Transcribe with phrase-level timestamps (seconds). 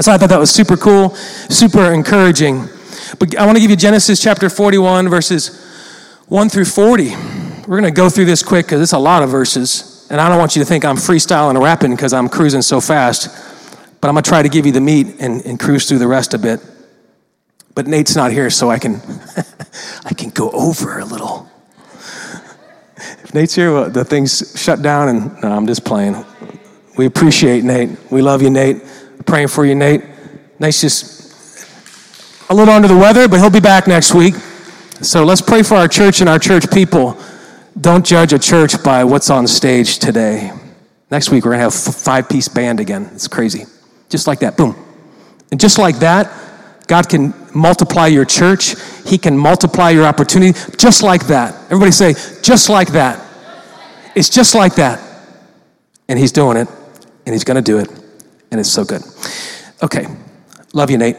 [0.00, 2.68] So I thought that was super cool, super encouraging.
[3.18, 5.60] But I want to give you Genesis chapter 41, verses
[6.28, 7.10] 1 through 40.
[7.10, 10.06] We're going to go through this quick because it's a lot of verses.
[10.10, 12.80] And I don't want you to think I'm freestyling and rapping because I'm cruising so
[12.80, 13.28] fast.
[14.00, 16.08] But I'm going to try to give you the meat and, and cruise through the
[16.08, 16.60] rest a bit.
[17.74, 19.00] But Nate's not here, so I can,
[20.04, 21.50] I can go over a little.
[22.96, 26.24] If Nate's here, well, the thing's shut down, and no, I'm just playing.
[26.98, 27.90] We appreciate Nate.
[28.10, 28.82] We love you, Nate.
[29.26, 30.02] Praying for you, Nate.
[30.58, 31.66] Nate's just
[32.50, 34.34] a little under the weather, but he'll be back next week.
[35.00, 37.18] So let's pray for our church and our church people.
[37.80, 40.52] Don't judge a church by what's on stage today.
[41.10, 43.10] Next week, we're going to have a five piece band again.
[43.14, 43.64] It's crazy.
[44.08, 44.76] Just like that, boom.
[45.50, 46.30] And just like that,
[46.86, 48.74] God can multiply your church.
[49.06, 51.54] He can multiply your opportunity just like that.
[51.66, 53.22] Everybody say, just like that.
[54.14, 55.00] It's just like that.
[56.08, 56.68] And He's doing it,
[57.26, 57.88] and He's going to do it,
[58.52, 59.02] and it's so good.
[59.82, 60.06] Okay.
[60.72, 61.16] Love you, Nate.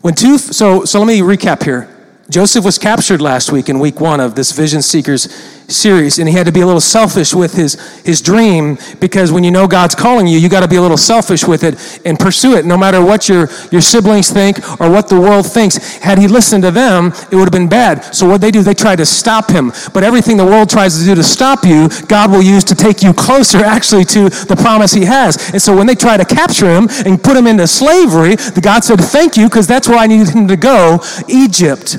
[0.00, 1.94] When two, so, so let me recap here.
[2.30, 5.26] Joseph was captured last week in week one of this Vision Seekers
[5.70, 9.44] series, and he had to be a little selfish with his, his dream because when
[9.44, 12.18] you know God's calling you, you got to be a little selfish with it and
[12.18, 15.76] pursue it, no matter what your, your siblings think or what the world thinks.
[15.98, 18.14] Had he listened to them, it would have been bad.
[18.14, 19.72] So what they do, they try to stop him.
[19.92, 23.02] But everything the world tries to do to stop you, God will use to take
[23.02, 25.50] you closer actually to the promise he has.
[25.52, 28.84] And so when they try to capture him and put him into slavery, the God
[28.84, 31.98] said, thank you, because that's where I needed him to go, Egypt.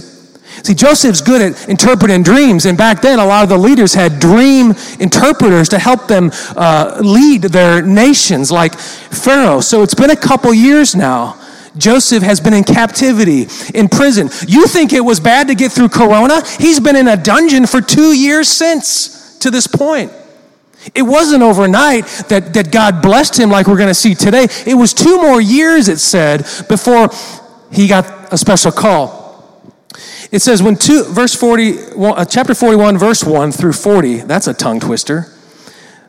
[0.64, 4.20] See, Joseph's good at interpreting dreams, and back then, a lot of the leaders had
[4.20, 9.62] dream interpreters to help them uh, lead their nations, like Pharaoh.
[9.62, 11.40] So it's been a couple years now.
[11.78, 14.30] Joseph has been in captivity, in prison.
[14.48, 16.46] You think it was bad to get through Corona?
[16.60, 20.12] He's been in a dungeon for two years since to this point.
[20.94, 24.48] It wasn't overnight that, that God blessed him like we're going to see today.
[24.66, 27.10] It was two more years, it said, before
[27.72, 29.21] he got a special call.
[30.32, 34.54] It says when two, verse 40, uh, chapter 41, verse 1 through 40, that's a
[34.54, 35.28] tongue twister.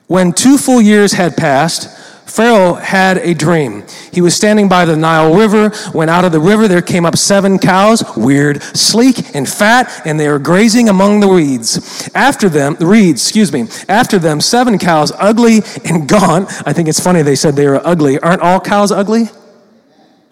[0.06, 3.84] When two full years had passed, Pharaoh had a dream.
[4.12, 5.70] He was standing by the Nile River.
[5.90, 10.20] When out of the river there came up seven cows, weird, sleek, and fat, and
[10.20, 12.08] they were grazing among the reeds.
[12.14, 16.48] After them, the reeds, excuse me, after them, seven cows, ugly and gaunt.
[16.64, 18.20] I think it's funny they said they were ugly.
[18.20, 19.24] Aren't all cows ugly?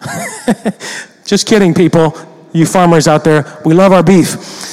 [1.25, 2.15] Just kidding, people
[2.53, 4.71] you farmers out there, we love our beef.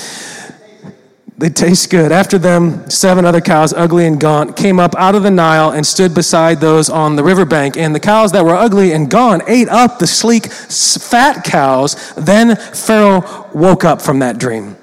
[1.39, 2.11] They taste good.
[2.11, 5.87] After them, seven other cows, ugly and gaunt, came up out of the Nile and
[5.87, 7.77] stood beside those on the riverbank.
[7.77, 12.13] And the cows that were ugly and gaunt ate up the sleek, fat cows.
[12.17, 14.77] Then Pharaoh woke up from that dream.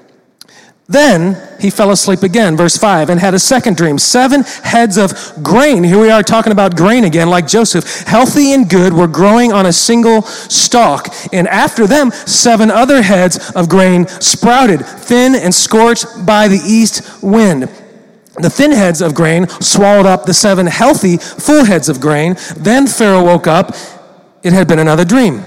[0.87, 3.97] Then he fell asleep again, verse 5, and had a second dream.
[3.97, 8.69] Seven heads of grain, here we are talking about grain again, like Joseph, healthy and
[8.69, 11.07] good, were growing on a single stalk.
[11.33, 17.23] And after them, seven other heads of grain sprouted, thin and scorched by the east
[17.23, 17.63] wind.
[18.37, 22.35] The thin heads of grain swallowed up the seven healthy, full heads of grain.
[22.57, 23.73] Then Pharaoh woke up.
[24.43, 25.43] It had been another dream.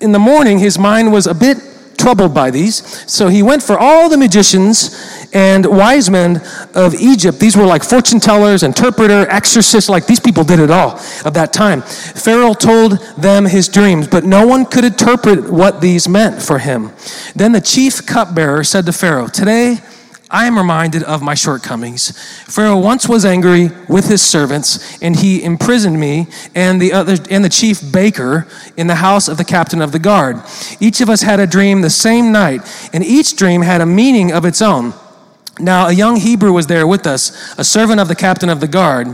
[0.00, 1.58] In the morning, his mind was a bit
[1.98, 2.76] troubled by these.
[3.10, 6.40] So he went for all the magicians and wise men
[6.74, 7.38] of Egypt.
[7.38, 11.52] These were like fortune tellers, interpreter, exorcists, like these people did it all of that
[11.52, 11.82] time.
[11.82, 16.92] Pharaoh told them his dreams, but no one could interpret what these meant for him.
[17.34, 19.78] Then the chief cupbearer said to Pharaoh, Today,
[20.30, 22.12] I am reminded of my shortcomings.
[22.44, 27.42] Pharaoh once was angry with his servants, and he imprisoned me and the other and
[27.42, 28.46] the chief baker
[28.76, 30.42] in the house of the captain of the guard.
[30.80, 32.60] Each of us had a dream the same night,
[32.92, 34.92] and each dream had a meaning of its own.
[35.58, 38.68] Now a young Hebrew was there with us, a servant of the captain of the
[38.68, 39.08] guard.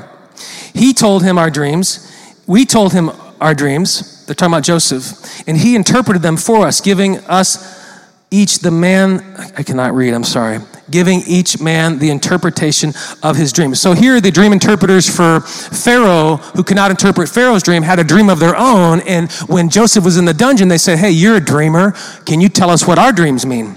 [0.75, 2.11] He told him our dreams.
[2.47, 4.27] We told him our dreams.
[4.27, 7.81] They're talking about Joseph, and he interpreted them for us, giving us
[8.31, 9.21] each the man,
[9.57, 10.59] I cannot read, I'm sorry,
[10.91, 13.75] giving each man the interpretation of his dream.
[13.75, 18.05] So here, the dream interpreters for Pharaoh, who could not interpret Pharaoh's dream, had a
[18.05, 19.01] dream of their own.
[19.01, 21.93] And when Joseph was in the dungeon, they said, Hey, you're a dreamer.
[22.27, 23.77] Can you tell us what our dreams mean?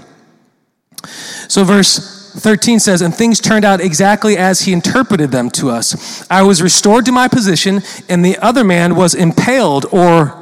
[1.48, 6.26] So, verse 13 says, And things turned out exactly as he interpreted them to us.
[6.30, 10.34] I was restored to my position, and the other man was impaled or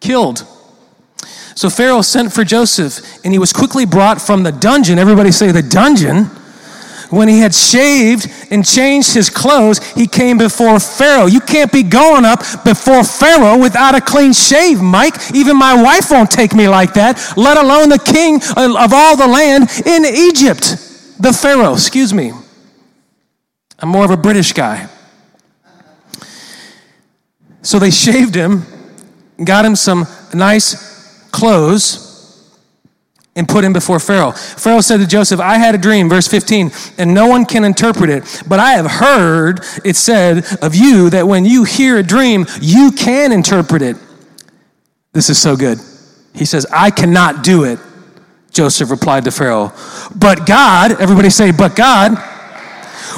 [0.00, 0.46] killed.
[1.56, 4.98] So Pharaoh sent for Joseph, and he was quickly brought from the dungeon.
[4.98, 6.26] Everybody say the dungeon.
[7.08, 11.26] When he had shaved and changed his clothes, he came before Pharaoh.
[11.26, 15.14] You can't be going up before Pharaoh without a clean shave, Mike.
[15.34, 19.26] Even my wife won't take me like that, let alone the king of all the
[19.26, 20.76] land in Egypt.
[21.18, 22.32] The Pharaoh, excuse me.
[23.78, 24.88] I'm more of a British guy.
[27.62, 28.66] So they shaved him,
[29.42, 30.85] got him some nice
[31.36, 32.02] clothes,
[33.36, 34.32] and put him before Pharaoh.
[34.32, 38.08] Pharaoh said to Joseph, I had a dream, verse 15, and no one can interpret
[38.08, 38.42] it.
[38.48, 42.90] But I have heard it said of you that when you hear a dream, you
[42.92, 43.96] can interpret it.
[45.12, 45.78] This is so good.
[46.34, 47.78] He says, I cannot do it.
[48.50, 49.72] Joseph replied to Pharaoh,
[50.14, 52.16] But God, everybody say, But God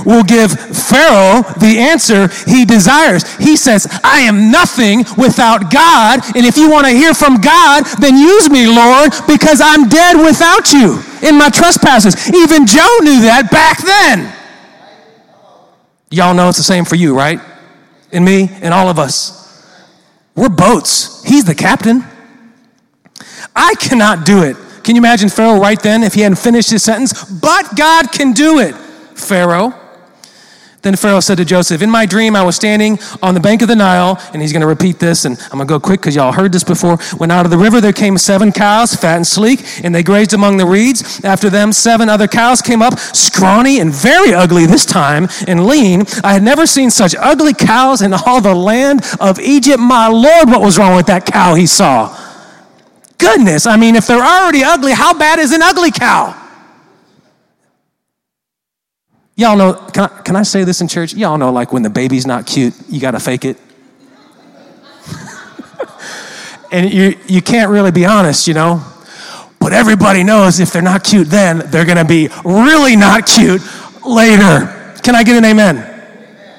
[0.05, 3.25] will give Pharaoh the answer he desires.
[3.37, 6.21] He says, I am nothing without God.
[6.37, 10.17] And if you want to hear from God, then use me, Lord, because I'm dead
[10.17, 12.29] without you in my trespasses.
[12.35, 14.35] Even Joe knew that back then.
[16.11, 17.41] Y'all know it's the same for you, right?
[18.13, 19.39] And me and all of us.
[20.35, 21.23] We're boats.
[21.25, 22.05] He's the captain.
[23.55, 24.57] I cannot do it.
[24.85, 27.25] Can you imagine Pharaoh right then if he hadn't finished his sentence?
[27.25, 28.75] But God can do it,
[29.15, 29.75] Pharaoh.
[30.83, 33.69] Then Pharaoh said to Joseph, In my dream, I was standing on the bank of
[33.69, 36.15] the Nile, and he's going to repeat this, and I'm going to go quick because
[36.15, 36.99] y'all heard this before.
[37.17, 40.35] When out of the river there came seven cows, fat and sleek, and they grazed
[40.35, 41.25] among the reeds.
[41.25, 46.05] After them, seven other cows came up, scrawny and very ugly this time, and lean.
[46.23, 49.81] I had never seen such ugly cows in all the land of Egypt.
[49.81, 52.17] My Lord, what was wrong with that cow he saw?
[53.19, 56.48] Goodness, I mean, if they're already ugly, how bad is an ugly cow?
[59.39, 61.15] Y'all know, can I, can I say this in church?
[61.15, 63.57] Y'all know, like when the baby's not cute, you got to fake it.
[66.73, 68.83] and you, you can't really be honest, you know?
[69.61, 73.63] But everybody knows if they're not cute then, they're going to be really not cute
[74.05, 74.97] later.
[75.05, 75.85] Can I get an amen?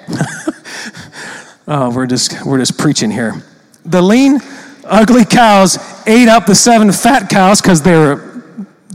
[1.67, 3.43] oh, we're just, we're just preaching here.
[3.83, 4.39] The lean,
[4.85, 5.77] ugly cows
[6.07, 8.41] ate up the seven fat cows because they were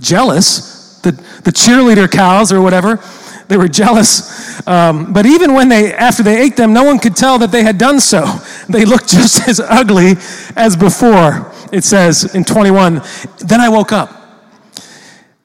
[0.01, 1.01] jealous.
[1.01, 2.99] The, the cheerleader cows or whatever
[3.49, 4.67] they were jealous.
[4.67, 7.63] Um, but even when they, after they ate them, no one could tell that they
[7.63, 8.25] had done so.
[8.67, 10.15] They looked just as ugly
[10.57, 11.53] as before.
[11.71, 13.03] It says in 21,
[13.41, 14.11] then I woke up.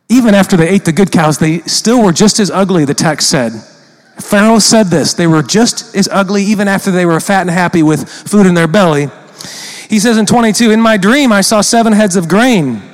[0.07, 3.29] Even after they ate the good cows, they still were just as ugly, the text
[3.29, 3.51] said.
[4.19, 5.13] Pharaoh said this.
[5.13, 8.53] They were just as ugly even after they were fat and happy with food in
[8.53, 9.09] their belly.
[9.89, 12.88] He says in 22, In my dream, I saw seven heads of grain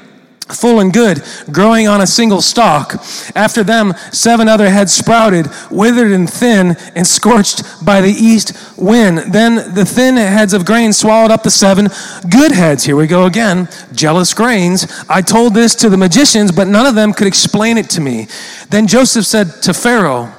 [0.54, 2.94] full and good, growing on a single stalk.
[3.36, 9.34] After them, seven other heads sprouted, withered and thin, and scorched by the east wind.
[9.34, 11.88] Then the thin heads of grain swallowed up the seven
[12.30, 12.84] good heads.
[12.84, 13.68] Here we go again.
[13.94, 14.86] Jealous grains.
[15.10, 18.28] I told this to the magicians, but none of them could explain it to me.
[18.70, 20.32] Then Joseph said to Pharaoh,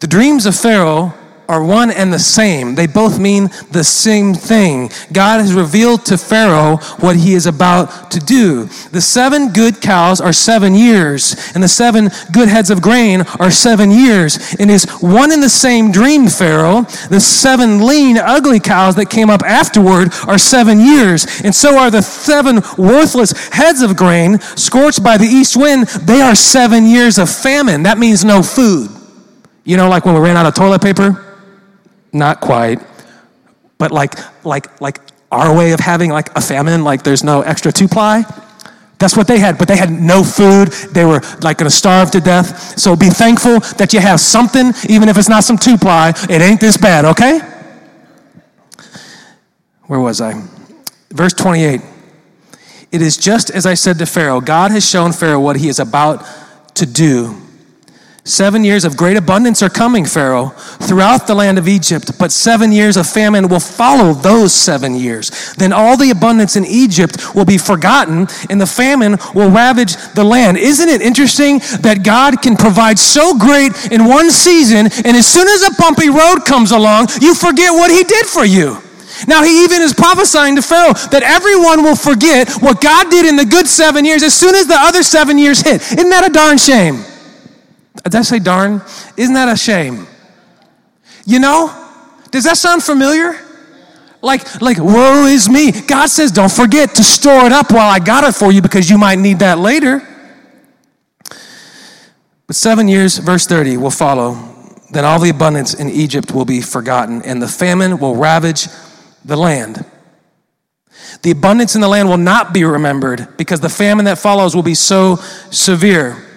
[0.00, 1.14] The dreams of Pharaoh
[1.50, 2.76] are one and the same.
[2.76, 4.90] They both mean the same thing.
[5.12, 8.66] God has revealed to Pharaoh what he is about to do.
[8.92, 13.50] The seven good cows are seven years, and the seven good heads of grain are
[13.50, 14.54] seven years.
[14.60, 16.82] And is one and the same dream, Pharaoh.
[17.08, 21.90] The seven lean, ugly cows that came up afterward are seven years, and so are
[21.90, 25.88] the seven worthless heads of grain scorched by the east wind.
[25.88, 27.82] They are seven years of famine.
[27.82, 28.88] That means no food.
[29.64, 31.29] You know, like when we ran out of toilet paper?
[32.12, 32.80] Not quite.
[33.78, 34.14] But like,
[34.44, 38.24] like, like our way of having like a famine, like there's no extra two ply.
[38.98, 40.68] That's what they had, but they had no food.
[40.92, 42.78] They were like gonna starve to death.
[42.78, 46.12] So be thankful that you have something, even if it's not some two ply.
[46.28, 47.40] It ain't this bad, okay?
[49.86, 50.34] Where was I?
[51.10, 51.80] Verse 28.
[52.92, 55.78] It is just as I said to Pharaoh God has shown Pharaoh what he is
[55.78, 56.26] about
[56.74, 57.40] to do.
[58.24, 60.48] Seven years of great abundance are coming, Pharaoh,
[60.82, 65.54] throughout the land of Egypt, but seven years of famine will follow those seven years.
[65.54, 70.22] Then all the abundance in Egypt will be forgotten, and the famine will ravage the
[70.22, 70.58] land.
[70.58, 75.48] Isn't it interesting that God can provide so great in one season, and as soon
[75.48, 78.82] as a bumpy road comes along, you forget what He did for you?
[79.26, 83.36] Now, he even is prophesying to Pharaoh that everyone will forget what God did in
[83.36, 85.82] the good seven years as soon as the other seven years hit.
[85.92, 87.04] Isn't that a darn shame?
[88.04, 88.82] Did I say darn?
[89.16, 90.06] Isn't that a shame?
[91.26, 91.76] You know?
[92.30, 93.38] Does that sound familiar?
[94.22, 95.72] Like, like, woe is me.
[95.72, 98.90] God says, don't forget to store it up while I got it for you because
[98.90, 100.06] you might need that later.
[102.46, 104.36] But seven years, verse 30, will follow.
[104.90, 108.66] Then all the abundance in Egypt will be forgotten, and the famine will ravage
[109.24, 109.84] the land.
[111.22, 114.62] The abundance in the land will not be remembered because the famine that follows will
[114.62, 115.16] be so
[115.50, 116.29] severe.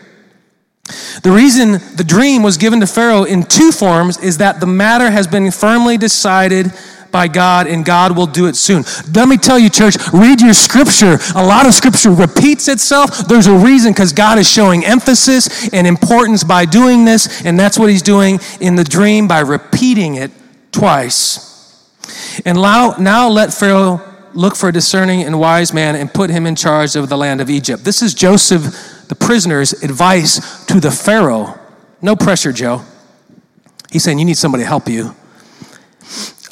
[1.23, 5.09] The reason the dream was given to Pharaoh in two forms is that the matter
[5.09, 6.73] has been firmly decided
[7.09, 8.83] by God and God will do it soon.
[9.13, 11.19] Let me tell you, church, read your scripture.
[11.35, 13.27] A lot of scripture repeats itself.
[13.27, 17.79] There's a reason because God is showing emphasis and importance by doing this, and that's
[17.79, 20.31] what He's doing in the dream by repeating it
[20.71, 21.49] twice.
[22.45, 24.01] And now, now let Pharaoh
[24.33, 27.39] look for a discerning and wise man and put him in charge of the land
[27.39, 27.83] of Egypt.
[27.83, 28.63] This is Joseph,
[29.13, 31.59] the prisoner's advice to the Pharaoh.
[32.01, 32.81] No pressure, Joe.
[33.91, 35.15] He's saying, You need somebody to help you.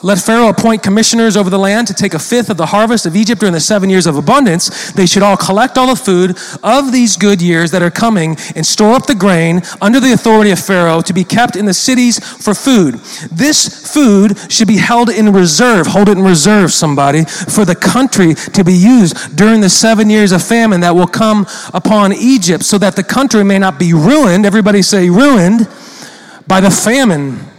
[0.03, 3.15] Let Pharaoh appoint commissioners over the land to take a fifth of the harvest of
[3.15, 4.91] Egypt during the seven years of abundance.
[4.93, 8.65] They should all collect all the food of these good years that are coming and
[8.65, 12.17] store up the grain under the authority of Pharaoh to be kept in the cities
[12.19, 12.95] for food.
[13.31, 15.85] This food should be held in reserve.
[15.87, 20.31] Hold it in reserve, somebody, for the country to be used during the seven years
[20.31, 24.47] of famine that will come upon Egypt so that the country may not be ruined.
[24.47, 25.67] Everybody say ruined
[26.47, 27.50] by the famine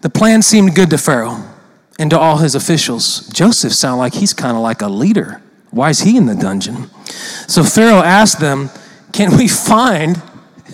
[0.00, 1.42] the plan seemed good to Pharaoh
[1.98, 3.28] and to all his officials.
[3.28, 5.42] Joseph sounded like he's kind of like a leader.
[5.70, 6.88] Why is he in the dungeon?
[7.46, 8.70] So Pharaoh asked them,
[9.12, 10.22] Can we find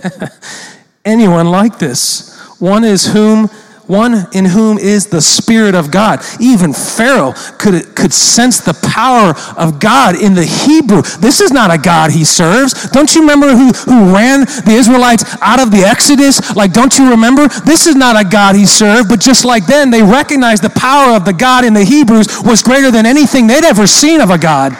[1.04, 2.38] anyone like this?
[2.60, 3.48] One is whom
[3.86, 6.20] one in whom is the Spirit of God.
[6.40, 11.02] Even Pharaoh could, could sense the power of God in the Hebrew.
[11.20, 12.90] This is not a God he serves.
[12.90, 16.54] Don't you remember who, who ran the Israelites out of the Exodus?
[16.56, 17.48] Like, don't you remember?
[17.48, 21.14] This is not a God he served, but just like then, they recognized the power
[21.16, 24.38] of the God in the Hebrews was greater than anything they'd ever seen of a
[24.38, 24.76] God.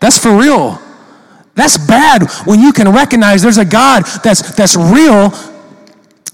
[0.00, 0.80] That's for real.
[1.54, 5.32] That's bad when you can recognize there's a God that's, that's real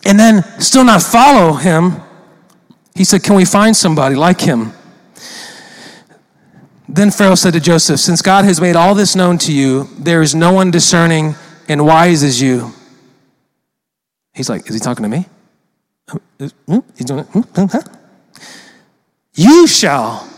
[0.04, 2.00] and then still not follow him,
[2.94, 4.72] he said, Can we find somebody like him?
[6.88, 10.22] Then Pharaoh said to Joseph, Since God has made all this known to you, there
[10.22, 11.34] is no one discerning
[11.68, 12.72] and wise as you.
[14.32, 15.26] He's like, Is he talking to me?
[16.08, 16.78] Uh, hmm?
[16.96, 17.26] He's doing it.
[17.26, 17.78] Hmm, hmm,
[19.34, 20.28] you shall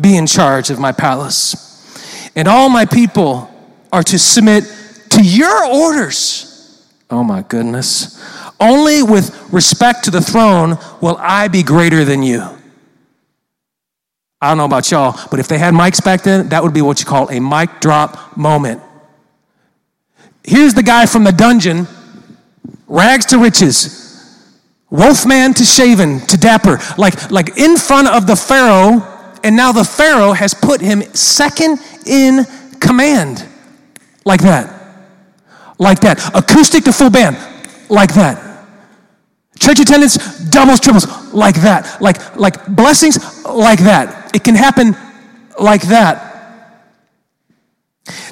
[0.00, 3.50] be in charge of my palace, and all my people
[3.92, 4.64] are to submit
[5.10, 6.84] to your orders.
[7.08, 8.20] Oh my goodness.
[8.60, 12.42] Only with respect to the throne will I be greater than you.
[14.40, 16.82] I don't know about y'all, but if they had mics back then, that would be
[16.82, 18.82] what you call a mic drop moment.
[20.42, 21.88] Here's the guy from the dungeon,
[22.86, 24.50] rags to riches,
[24.90, 29.02] wolfman to shaven to dapper, like, like in front of the Pharaoh,
[29.42, 32.44] and now the Pharaoh has put him second in
[32.80, 33.46] command.
[34.26, 34.70] Like that.
[35.78, 36.34] Like that.
[36.34, 37.36] Acoustic to full band
[37.94, 38.54] like that.
[39.58, 40.16] Church attendance
[40.50, 42.00] doubles, triples like that.
[42.00, 44.34] Like, like blessings like that.
[44.34, 44.96] It can happen
[45.58, 46.32] like that.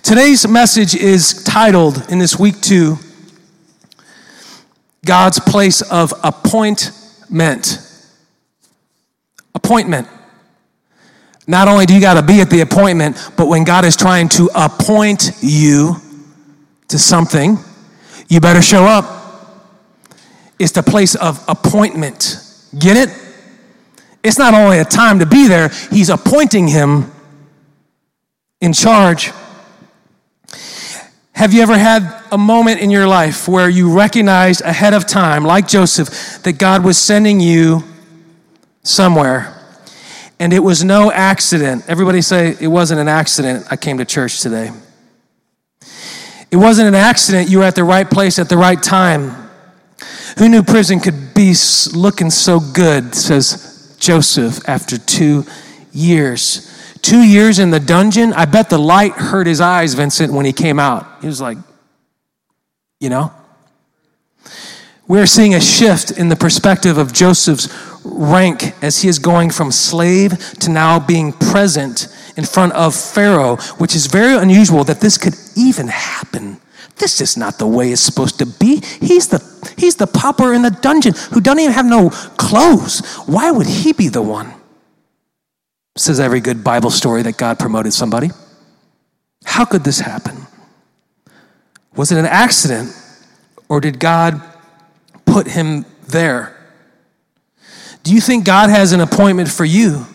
[0.03, 2.97] Today's message is titled in this week two
[5.05, 7.79] God's place of appointment.
[9.55, 10.09] Appointment.
[11.47, 14.29] Not only do you got to be at the appointment, but when God is trying
[14.31, 15.97] to appoint you
[16.89, 17.59] to something,
[18.29, 19.22] you better show up
[20.63, 22.39] is the place of appointment.
[22.79, 23.15] Get it?
[24.23, 27.11] It's not only a time to be there, he's appointing him
[28.61, 29.33] in charge.
[31.33, 35.45] Have you ever had a moment in your life where you recognized ahead of time,
[35.45, 37.83] like Joseph, that God was sending you
[38.85, 39.59] somewhere?
[40.39, 41.85] And it was no accident.
[41.89, 43.67] Everybody say, it wasn't an accident.
[43.71, 44.71] I came to church today.
[46.51, 47.49] It wasn't an accident.
[47.49, 49.42] You were at the right place at the right time.
[50.39, 51.55] Who knew prison could be
[51.95, 55.45] looking so good, says Joseph, after two
[55.93, 56.69] years.
[57.03, 60.53] Two years in the dungeon, I bet the light hurt his eyes, Vincent, when he
[60.53, 61.07] came out.
[61.21, 61.59] He was like,
[63.01, 63.33] you know?
[65.09, 67.69] We're seeing a shift in the perspective of Joseph's
[68.05, 73.57] rank as he is going from slave to now being present in front of Pharaoh,
[73.79, 76.61] which is very unusual that this could even happen
[77.03, 78.81] this is not the way it's supposed to be.
[79.01, 79.41] He's the,
[79.77, 83.01] he's the pauper in the dungeon who doesn't even have no clothes.
[83.27, 84.53] Why would he be the one?
[85.97, 88.31] Says every good Bible story that God promoted somebody.
[89.45, 90.47] How could this happen?
[91.95, 92.97] Was it an accident
[93.69, 94.41] or did God
[95.27, 96.57] put him there?
[98.03, 100.07] Do you think God has an appointment for you?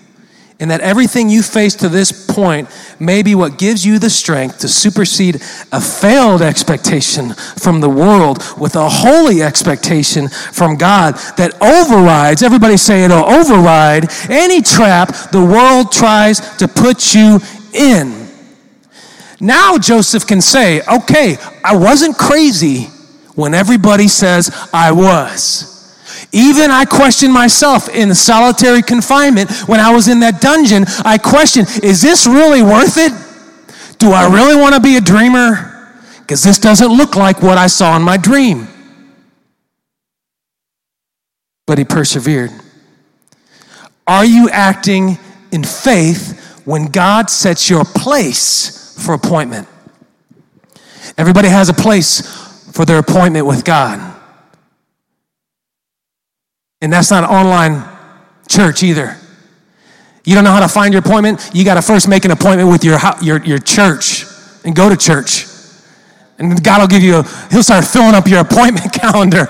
[0.60, 2.68] And that everything you face to this point
[3.00, 5.36] may be what gives you the strength to supersede
[5.72, 12.78] a failed expectation from the world with a holy expectation from God that overrides, everybody
[12.78, 17.40] say it'll override any trap the world tries to put you
[17.74, 18.28] in.
[19.40, 22.86] Now Joseph can say, okay, I wasn't crazy
[23.36, 25.77] when everybody says I was.
[26.32, 30.86] Even I questioned myself in solitary confinement when I was in that dungeon.
[31.06, 33.14] I questioned, is this really worth it?
[33.98, 35.74] Do I really want to be a dreamer?
[36.20, 38.68] Because this doesn't look like what I saw in my dream.
[41.66, 42.52] But he persevered.
[44.06, 45.18] Are you acting
[45.52, 49.68] in faith when God sets your place for appointment?
[51.18, 52.22] Everybody has a place
[52.72, 54.17] for their appointment with God.
[56.82, 57.84] And that's not an online
[58.48, 59.18] church either.
[60.24, 61.50] You don't know how to find your appointment?
[61.54, 64.26] You got to first make an appointment with your, your, your church
[64.66, 65.46] and go to church.
[66.38, 69.48] And God will give you, a, He'll start filling up your appointment calendar.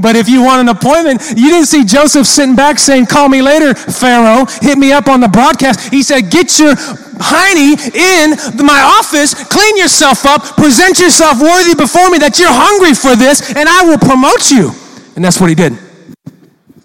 [0.00, 3.42] But if you want an appointment, you didn't see Joseph sitting back saying, Call me
[3.42, 4.46] later, Pharaoh.
[4.60, 5.92] Hit me up on the broadcast.
[5.92, 12.10] He said, Get your hiney in my office, clean yourself up, present yourself worthy before
[12.10, 14.70] me that you're hungry for this, and I will promote you.
[15.14, 15.78] And that's what he did.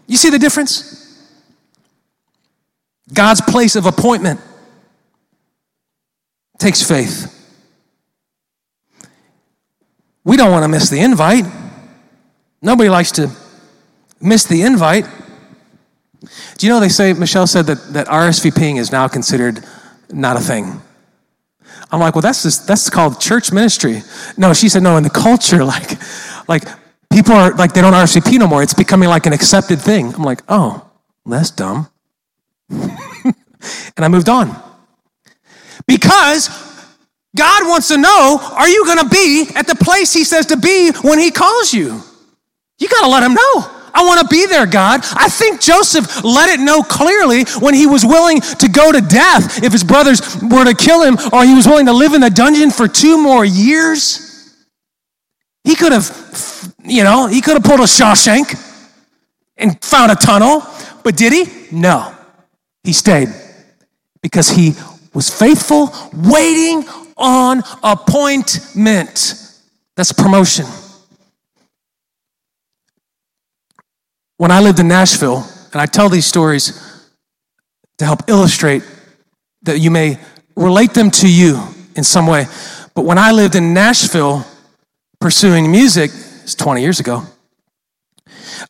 [0.07, 0.97] You see the difference?
[3.13, 4.39] God's place of appointment
[6.57, 7.33] takes faith.
[10.23, 11.45] We don't want to miss the invite.
[12.61, 13.31] Nobody likes to
[14.19, 15.05] miss the invite.
[16.57, 19.63] Do you know they say, Michelle said that, that RSVPing is now considered
[20.11, 20.81] not a thing.
[21.91, 24.01] I'm like, well, that's just, that's called church ministry.
[24.35, 25.91] No, she said, no, in the culture, like,
[26.49, 26.63] like
[27.17, 28.61] people are like they don't RSVP no more.
[28.61, 30.13] It's becoming like an accepted thing.
[30.13, 30.87] I'm like, oh,
[31.25, 31.89] that's dumb.
[32.69, 33.33] and
[33.97, 34.55] I moved on.
[35.87, 36.47] Because
[37.35, 40.57] God wants to know, are you going to be at the place he says to
[40.57, 42.01] be when he calls you?
[42.77, 43.71] You got to let him know.
[43.95, 45.01] I want to be there, God.
[45.13, 49.63] I think Joseph let it know clearly when he was willing to go to death
[49.63, 52.29] if his brothers were to kill him, or he was willing to live in the
[52.29, 54.27] dungeon for two more years.
[55.63, 56.05] He could have,
[56.87, 58.63] you know, he could have pulled a Shawshank
[59.57, 60.63] and found a tunnel,
[61.03, 61.67] but did he?
[61.71, 62.13] No.
[62.83, 63.29] He stayed
[64.21, 64.73] because he
[65.13, 69.33] was faithful, waiting on appointment.
[69.95, 70.65] That's promotion.
[74.37, 76.81] When I lived in Nashville, and I tell these stories
[77.97, 78.83] to help illustrate
[79.63, 80.17] that you may
[80.55, 81.61] relate them to you
[81.95, 82.45] in some way.
[82.93, 84.45] But when I lived in Nashville
[85.19, 86.11] pursuing music,
[86.47, 87.23] it's 20 years ago.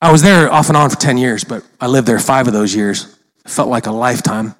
[0.01, 2.53] I was there off and on for 10 years, but I lived there five of
[2.53, 3.15] those years.
[3.45, 4.55] It felt like a lifetime.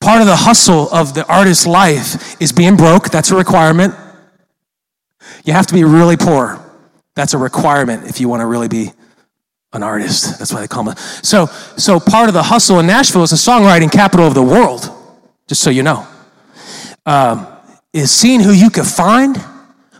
[0.00, 3.10] Part of the hustle of the artist's life is being broke.
[3.10, 3.94] That's a requirement.
[5.44, 6.58] You have to be really poor.
[7.14, 8.90] That's a requirement if you want to really be
[9.72, 10.40] an artist.
[10.40, 10.96] That's why they call him.
[11.22, 11.46] So,
[11.76, 14.90] so part of the hustle in Nashville is the songwriting capital of the world.
[15.46, 16.08] Just so you know,
[17.06, 17.46] um,
[17.92, 19.40] is seeing who you can find,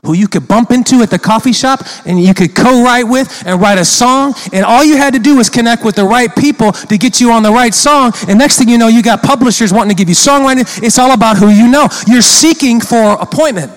[0.04, 3.60] who you could bump into at the coffee shop, and you could co-write with and
[3.60, 4.34] write a song.
[4.52, 7.32] And all you had to do was connect with the right people to get you
[7.32, 8.12] on the right song.
[8.28, 10.82] And next thing you know, you got publishers wanting to give you songwriting.
[10.82, 11.88] It's all about who you know.
[12.06, 13.72] You're seeking for appointment.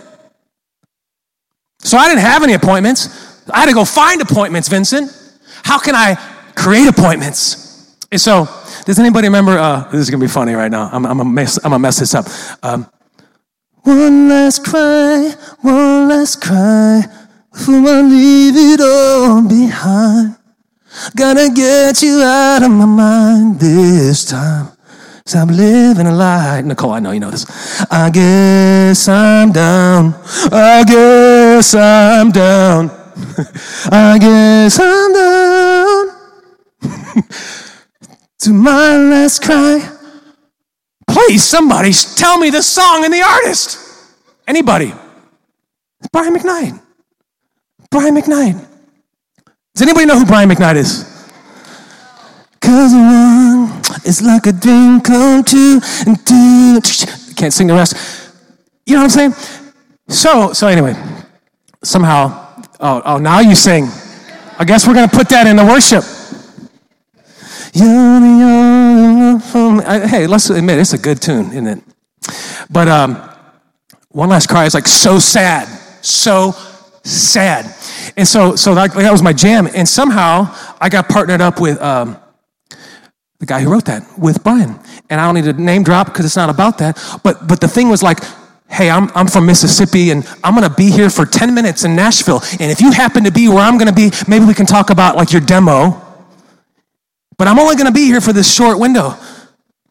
[1.79, 3.43] So I didn't have any appointments.
[3.51, 5.11] I had to go find appointments, Vincent.
[5.63, 6.15] How can I
[6.55, 7.97] create appointments?
[8.11, 8.47] And so,
[8.85, 9.57] does anybody remember?
[9.57, 10.87] Uh, this is gonna be funny right now.
[10.91, 12.27] I'm, I'm, gonna, mess, I'm gonna mess this up.
[12.61, 12.87] Um,
[13.83, 17.03] one last cry, one last cry,
[17.51, 20.37] before I leave it all behind.
[21.15, 24.69] Gotta get you out of my mind this time.
[25.25, 26.61] So I'm living a lie.
[26.61, 27.45] Nicole, I know you know this.
[27.89, 30.13] I guess I'm down.
[30.51, 32.89] I guess I'm down.
[33.91, 36.07] I guess I'm down
[38.39, 39.92] to my last cry.
[41.13, 43.79] Please, somebody tell me the song and the artist.
[44.47, 44.93] Anybody?
[46.11, 46.81] Brian McKnight.
[47.89, 48.67] Brian McKnight.
[49.73, 51.09] Does anybody know who Brian McKnight is?
[52.59, 56.25] Cause one is like a dream come true and
[57.35, 57.95] can't sing the rest.
[58.85, 59.33] You know what I'm saying?
[60.07, 60.95] So so anyway,
[61.83, 62.43] somehow
[62.85, 63.87] Oh, oh, now you sing.
[64.59, 66.03] I guess we're to put that in the worship.
[70.05, 71.83] Hey, let's admit it's a good tune, isn't it?
[72.69, 73.15] But um,
[74.09, 75.67] one last cry is like so sad,
[76.01, 76.51] so
[77.03, 77.65] sad,
[78.15, 79.67] and so so that, that was my jam.
[79.73, 82.17] And somehow I got partnered up with um,
[83.39, 84.79] the guy who wrote that, with Brian.
[85.09, 86.99] And I don't need to name drop because it's not about that.
[87.23, 88.19] But but the thing was like
[88.73, 92.41] hey, I'm, I'm from Mississippi and I'm gonna be here for 10 minutes in Nashville.
[92.59, 95.15] And if you happen to be where I'm gonna be, maybe we can talk about
[95.15, 96.02] like your demo.
[97.37, 99.15] But I'm only gonna be here for this short window.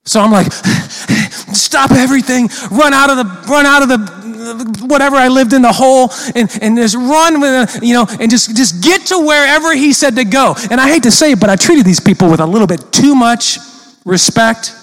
[0.04, 5.28] So I'm like, stop everything, run out of the, run out of the, whatever I
[5.28, 9.06] lived in the hole and, and just run with, you know, and just, just get
[9.06, 10.54] to wherever he said to go.
[10.70, 12.92] And I hate to say it, but I treated these people with a little bit
[12.92, 13.58] too much
[14.04, 14.74] respect.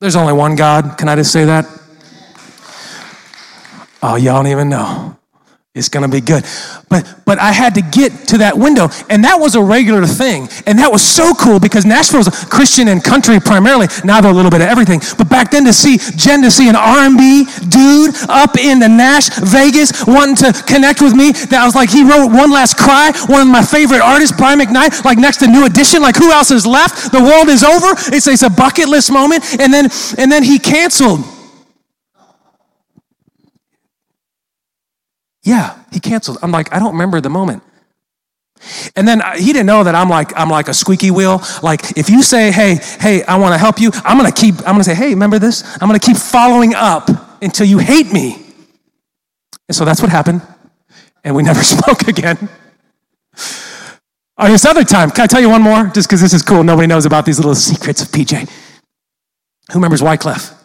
[0.00, 0.96] There's only one God.
[0.96, 1.66] Can I just say that?
[4.02, 5.19] Oh, y'all don't even know.
[5.72, 6.42] It's going to be good.
[6.88, 10.50] But but I had to get to that window and that was a regular thing.
[10.66, 13.86] And that was so cool because Nashville's Christian and country primarily.
[14.02, 14.98] Now they're a little bit of everything.
[15.14, 19.30] But back then to see Jen to see an R&B dude up in the Nash
[19.46, 23.42] Vegas wanting to connect with me, that was like he wrote One Last Cry, one
[23.42, 26.66] of my favorite artists, Brian McKnight, like next to New Edition, like who else is
[26.66, 27.14] left?
[27.14, 27.94] The world is over.
[28.10, 29.46] It's, it's a bucket list moment.
[29.62, 29.86] And then
[30.18, 31.22] and then he canceled.
[35.42, 36.38] Yeah, he canceled.
[36.42, 37.62] I'm like, I don't remember the moment.
[38.94, 41.42] And then uh, he didn't know that I'm like I'm like a squeaky wheel.
[41.62, 44.56] Like if you say, "Hey, hey, I want to help you," I'm gonna keep.
[44.58, 47.08] I'm gonna say, "Hey, remember this?" I'm gonna keep following up
[47.42, 48.36] until you hate me.
[49.68, 50.42] And so that's what happened,
[51.24, 52.48] and we never spoke again.
[54.36, 55.86] On this other time, can I tell you one more?
[55.86, 56.62] Just because this is cool.
[56.62, 58.48] Nobody knows about these little secrets of PJ.
[59.72, 60.59] Who remembers Wyclef?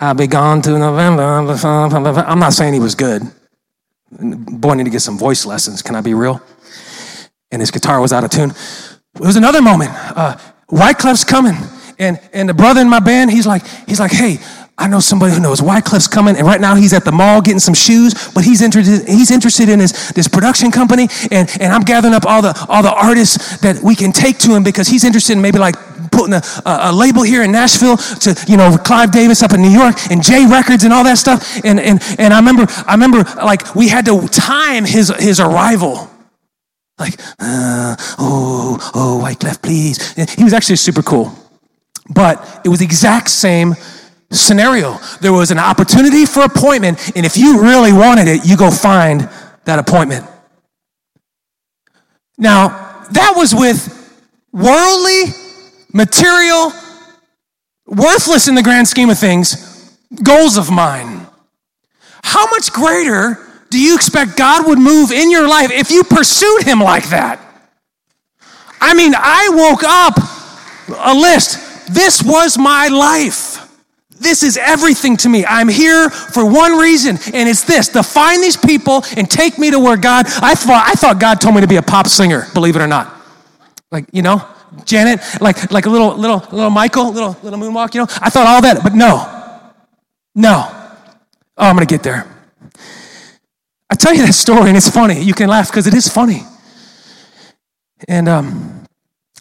[0.00, 1.22] I'll be gone to November.
[1.22, 3.22] I'm not saying he was good.
[4.10, 5.82] Boy, I need to get some voice lessons.
[5.82, 6.40] Can I be real?
[7.50, 8.50] And his guitar was out of tune.
[8.50, 9.90] It was another moment.
[9.92, 10.38] Uh,
[11.26, 11.54] coming,
[11.98, 14.38] and and the brother in my band, he's like, he's like, hey,
[14.80, 17.58] I know somebody who knows Wyclef's coming, and right now he's at the mall getting
[17.58, 21.82] some shoes, but he's interested, he's interested in this, this production company, and, and I'm
[21.82, 25.02] gathering up all the all the artists that we can take to him because he's
[25.02, 25.74] interested in maybe like
[26.18, 29.62] putting a, a, a, label here in Nashville to, you know, Clive Davis up in
[29.62, 31.64] New York and J Records and all that stuff.
[31.64, 36.10] And, and, and I remember, I remember like we had to time his, his arrival.
[36.98, 40.14] Like, uh, oh, oh, Wyclef, please.
[40.32, 41.32] He was actually super cool.
[42.10, 43.76] But it was the exact same
[44.32, 44.98] scenario.
[45.20, 49.28] There was an opportunity for appointment, and if you really wanted it, you go find
[49.64, 50.26] that appointment.
[52.36, 53.94] Now, that was with
[54.52, 55.47] worldly
[55.92, 56.72] material,
[57.86, 61.26] worthless in the grand scheme of things, goals of mine.
[62.22, 63.38] How much greater
[63.70, 67.40] do you expect God would move in your life if you pursued Him like that?
[68.80, 70.18] I mean, I woke up
[70.98, 71.92] a list.
[71.92, 73.64] This was my life.
[74.20, 75.44] This is everything to me.
[75.46, 79.70] I'm here for one reason, and it's this to find these people and take me
[79.70, 80.26] to where God.
[80.26, 82.88] I thought, I thought God told me to be a pop singer, believe it or
[82.88, 83.14] not.
[83.90, 84.44] Like, you know,
[84.84, 88.06] Janet, like, like a little, little, little Michael, little, little moonwalk, you know?
[88.20, 89.38] I thought all that, but no.
[90.34, 90.66] No.
[91.56, 92.26] Oh, I'm gonna get there.
[93.90, 95.20] I tell you that story and it's funny.
[95.20, 96.42] You can laugh because it is funny.
[98.06, 98.84] And um,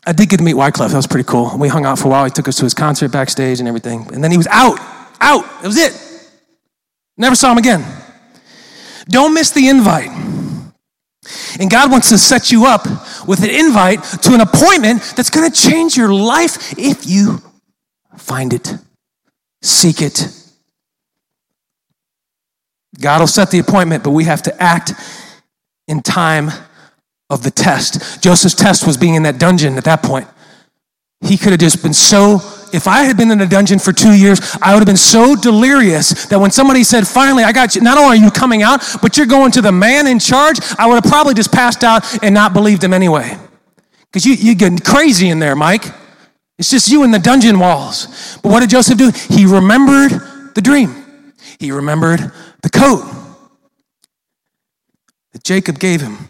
[0.06, 0.90] I did get to meet Wyclef.
[0.90, 1.56] That was pretty cool.
[1.58, 2.26] We hung out for a while.
[2.26, 4.08] He took us to his concert backstage and everything.
[4.14, 4.80] And then he was out.
[5.20, 5.44] Out.
[5.62, 6.32] That was it.
[7.18, 7.86] Never saw him again.
[9.10, 10.27] Don't miss the invite.
[11.60, 12.86] And God wants to set you up
[13.28, 17.42] with an invite to an appointment that's going to change your life if you
[18.18, 18.74] find it,
[19.62, 20.28] seek it.
[23.00, 24.94] God will set the appointment, but we have to act
[25.88, 26.50] in time
[27.30, 28.22] of the test.
[28.22, 30.28] Joseph's test was being in that dungeon at that point.
[31.22, 32.40] He could have just been so
[32.74, 35.36] if I had been in a dungeon for two years, I would have been so
[35.36, 38.82] delirious that when somebody said, finally, I got you, not only are you coming out,
[39.02, 42.24] but you're going to the man in charge, I would have probably just passed out
[42.24, 43.38] and not believed him anyway.
[44.12, 45.86] Because you, you're getting crazy in there, Mike.
[46.58, 48.38] It's just you in the dungeon walls.
[48.42, 49.12] But what did Joseph do?
[49.30, 50.12] He remembered
[50.56, 52.32] the dream, he remembered
[52.64, 53.06] the coat
[55.34, 56.30] that Jacob gave him.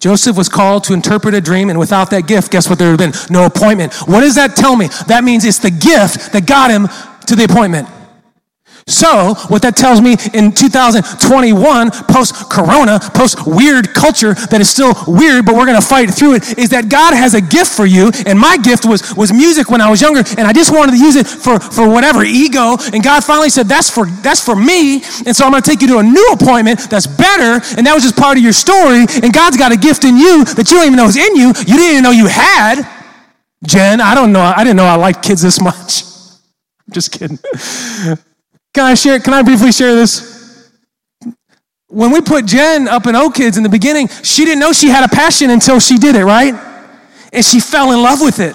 [0.00, 2.78] Joseph was called to interpret a dream, and without that gift, guess what?
[2.78, 3.94] There would have been no appointment.
[4.06, 4.88] What does that tell me?
[5.06, 6.88] That means it's the gift that got him
[7.26, 7.88] to the appointment.
[8.90, 14.92] So, what that tells me in 2021, post corona, post weird culture that is still
[15.06, 18.10] weird, but we're gonna fight through it, is that God has a gift for you.
[18.26, 20.98] And my gift was, was music when I was younger, and I just wanted to
[20.98, 22.76] use it for, for whatever ego.
[22.92, 25.02] And God finally said, That's for that's for me.
[25.24, 28.02] And so I'm gonna take you to a new appointment that's better, and that was
[28.02, 29.06] just part of your story.
[29.22, 31.48] And God's got a gift in you that you don't even know is in you,
[31.48, 32.82] you didn't even know you had.
[33.64, 36.04] Jen, I don't know, I didn't know I liked kids this much.
[36.90, 37.38] Just kidding.
[38.72, 39.18] Can I share?
[39.20, 40.70] Can I briefly share this?
[41.88, 44.88] When we put Jen up in O Kids in the beginning, she didn't know she
[44.88, 46.54] had a passion until she did it, right?
[47.32, 48.54] And she fell in love with it.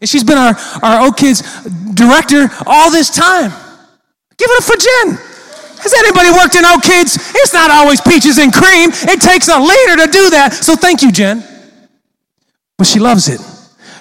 [0.00, 1.42] And she's been our, our O Kids
[1.94, 3.50] director all this time.
[4.36, 5.18] Give it up for Jen.
[5.82, 7.14] Has anybody worked in O Kids?
[7.36, 8.90] It's not always peaches and cream.
[8.92, 10.54] It takes a leader to do that.
[10.54, 11.44] So thank you, Jen.
[12.76, 13.53] But she loves it.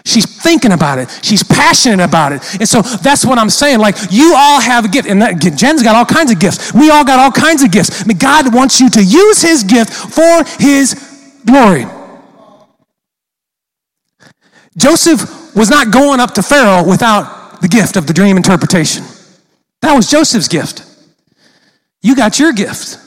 [0.06, 1.20] She's thinking about it.
[1.22, 2.42] She's passionate about it.
[2.60, 3.80] And so that's what I'm saying.
[3.80, 5.08] Like, you all have a gift.
[5.08, 6.74] And that, Jen's got all kinds of gifts.
[6.74, 8.02] We all got all kinds of gifts.
[8.02, 11.86] I mean, God wants you to use his gift for his glory.
[14.76, 19.06] Joseph was not going up to Pharaoh without the gift of the dream interpretation.
[19.82, 20.84] That was Joseph's gift.
[22.02, 22.98] You got your gift.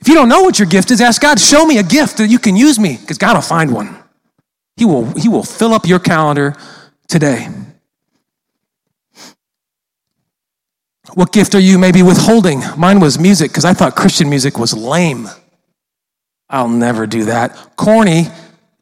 [0.00, 2.28] If you don't know what your gift is, ask God, show me a gift that
[2.28, 3.96] you can use me, because God will find one.
[4.80, 6.56] He will, he will fill up your calendar
[7.06, 7.48] today.
[11.12, 12.62] What gift are you maybe withholding?
[12.78, 15.28] Mine was music, because I thought Christian music was lame.
[16.48, 17.76] I'll never do that.
[17.76, 18.28] Corny,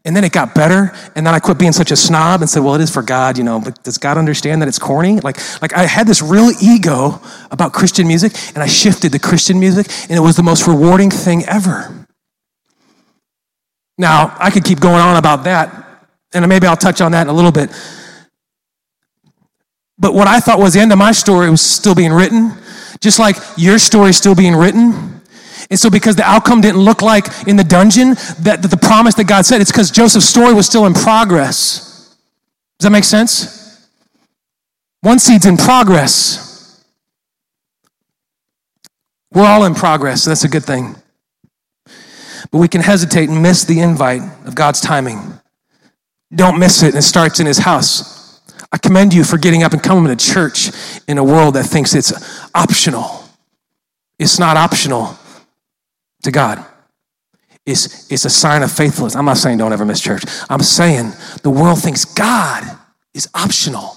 [0.05, 2.63] and then it got better, and then I quit being such a snob and said,
[2.63, 5.19] "Well, it is for God, you know." But does God understand that it's corny?
[5.19, 9.59] Like, like I had this real ego about Christian music, and I shifted to Christian
[9.59, 12.07] music, and it was the most rewarding thing ever.
[13.99, 15.87] Now I could keep going on about that,
[16.33, 17.71] and maybe I'll touch on that in a little bit.
[19.99, 22.53] But what I thought was the end of my story was still being written,
[23.01, 25.21] just like your story still being written.
[25.71, 28.11] And so, because the outcome didn't look like in the dungeon,
[28.41, 32.17] that, that the promise that God said, it's because Joseph's story was still in progress.
[32.79, 33.89] Does that make sense?
[35.01, 36.83] One seed's in progress.
[39.33, 40.97] We're all in progress, so that's a good thing.
[42.51, 45.38] But we can hesitate and miss the invite of God's timing.
[46.35, 48.41] Don't miss it, and it starts in His house.
[48.71, 50.71] I commend you for getting up and coming to church
[51.09, 52.13] in a world that thinks it's
[52.55, 53.25] optional.
[54.19, 55.17] It's not optional
[56.23, 56.65] to God.
[57.65, 59.15] It's, it's a sign of faithfulness.
[59.15, 60.25] I'm not saying don't ever miss church.
[60.51, 61.13] I'm saying
[61.43, 62.65] the world thinks God
[63.15, 63.97] is optional.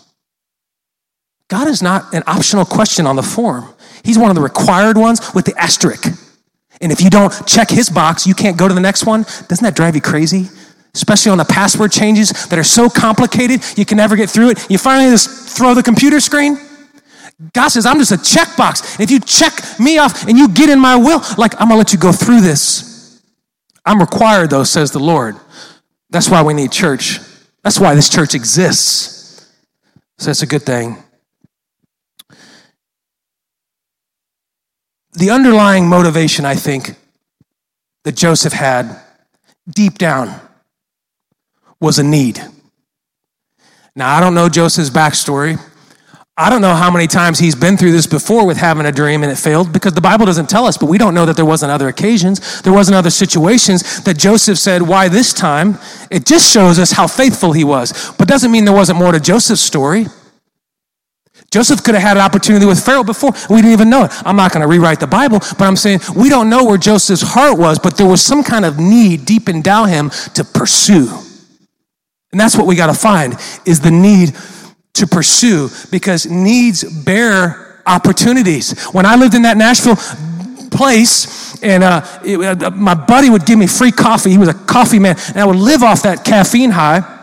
[1.47, 3.73] God is not an optional question on the form.
[4.03, 6.05] He's one of the required ones with the asterisk.
[6.79, 9.23] And if you don't check his box, you can't go to the next one.
[9.23, 10.49] Doesn't that drive you crazy?
[10.93, 14.69] Especially on the password changes that are so complicated, you can never get through it.
[14.69, 16.57] You finally just throw the computer screen.
[17.53, 18.99] God says, I'm just a checkbox.
[18.99, 21.93] If you check me off and you get in my will, like I'm gonna let
[21.93, 23.21] you go through this.
[23.85, 25.35] I'm required, though, says the Lord.
[26.11, 27.19] That's why we need church.
[27.63, 29.49] That's why this church exists.
[30.19, 31.03] So that's a good thing.
[35.13, 36.95] The underlying motivation, I think,
[38.03, 39.01] that Joseph had
[39.67, 40.39] deep down
[41.81, 42.39] was a need.
[43.95, 45.59] Now, I don't know Joseph's backstory.
[46.37, 49.21] I don't know how many times he's been through this before with having a dream
[49.21, 51.45] and it failed because the Bible doesn't tell us, but we don't know that there
[51.45, 52.61] wasn't other occasions.
[52.61, 55.77] There wasn't other situations that Joseph said, Why this time?
[56.09, 59.19] It just shows us how faithful he was, but doesn't mean there wasn't more to
[59.19, 60.05] Joseph's story.
[61.51, 63.33] Joseph could have had an opportunity with Pharaoh before.
[63.49, 64.11] We didn't even know it.
[64.25, 67.21] I'm not going to rewrite the Bible, but I'm saying we don't know where Joseph's
[67.21, 71.09] heart was, but there was some kind of need deep in down him to pursue.
[72.31, 73.33] And that's what we got to find
[73.65, 74.35] is the need
[74.93, 78.85] to pursue because needs bear opportunities.
[78.87, 79.97] When I lived in that Nashville
[80.71, 84.31] place, and uh, it, uh, my buddy would give me free coffee.
[84.31, 87.19] He was a coffee man, and I would live off that caffeine high.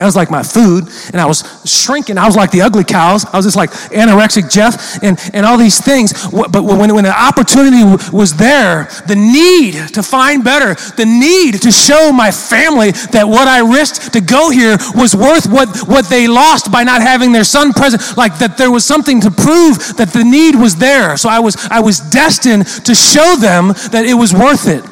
[0.00, 2.18] That was like my food, and I was shrinking.
[2.18, 3.24] I was like the ugly cows.
[3.26, 6.12] I was just like anorexic Jeff, and, and all these things.
[6.32, 11.70] But when, when the opportunity was there, the need to find better, the need to
[11.70, 16.26] show my family that what I risked to go here was worth what, what they
[16.26, 20.10] lost by not having their son present, like that there was something to prove that
[20.12, 21.16] the need was there.
[21.16, 24.84] So I was, I was destined to show them that it was worth it.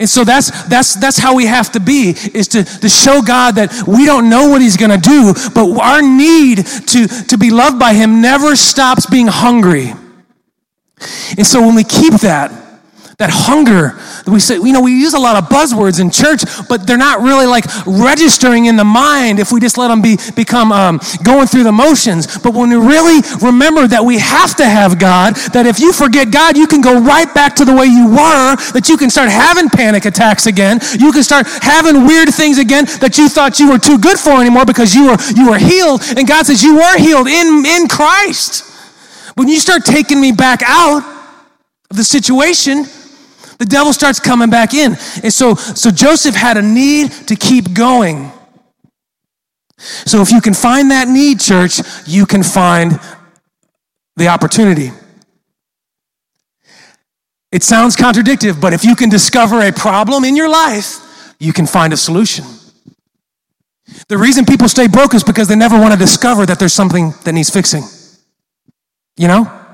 [0.00, 3.56] And so that's that's that's how we have to be is to, to show God
[3.56, 7.50] that we don't know what he's going to do, but our need to to be
[7.50, 9.92] loved by him never stops being hungry.
[11.36, 12.67] And so when we keep that
[13.18, 13.98] that hunger.
[14.22, 16.96] That we say you know we use a lot of buzzwords in church but they're
[16.96, 21.00] not really like registering in the mind if we just let them be become um,
[21.24, 22.38] going through the motions.
[22.38, 26.30] But when we really remember that we have to have god that if you forget
[26.30, 29.30] god you can go right back to the way you were that you can start
[29.30, 30.78] having panic attacks again.
[30.94, 34.38] You can start having weird things again that you thought you were too good for
[34.40, 36.06] anymore because you were you were healed.
[36.14, 38.62] And god says you were healed in in christ.
[39.34, 41.02] When you start taking me back out
[41.90, 42.86] of the situation
[43.58, 44.92] the devil starts coming back in.
[45.22, 48.30] And so, so Joseph had a need to keep going.
[49.78, 52.98] So if you can find that need, church, you can find
[54.16, 54.90] the opportunity.
[57.50, 61.66] It sounds contradictory, but if you can discover a problem in your life, you can
[61.66, 62.44] find a solution.
[64.08, 67.14] The reason people stay broke is because they never want to discover that there's something
[67.24, 67.84] that needs fixing.
[69.16, 69.67] You know?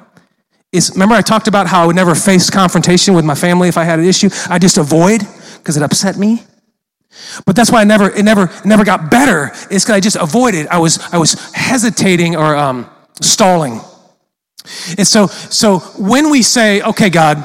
[0.74, 3.78] Is remember I talked about how I would never face confrontation with my family if
[3.78, 4.28] I had an issue.
[4.50, 5.22] I just avoid
[5.58, 6.42] because it upset me.
[7.46, 9.52] But that's why I never it never it never got better.
[9.70, 10.66] It's because I just avoided.
[10.66, 13.80] I was I was hesitating or um, stalling.
[14.98, 17.44] And so so when we say, okay, God,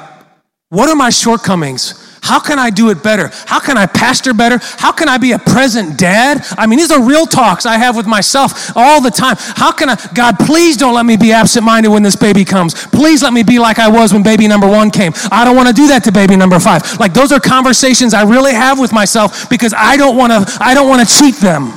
[0.70, 2.09] what are my shortcomings?
[2.30, 3.32] How can I do it better?
[3.48, 4.60] How can I pastor better?
[4.78, 6.46] How can I be a present dad?
[6.60, 9.36] I mean, these are real talks I have with myself all the time.
[9.39, 12.76] How can I, God, please don't let me be absent minded when this baby comes.
[12.76, 15.12] Please let me be like I was when baby number one came.
[15.32, 17.00] I don't want to do that to baby number five.
[17.00, 20.76] Like, those are conversations I really have with myself because I don't want to, I
[20.76, 21.74] don't want to cheat them.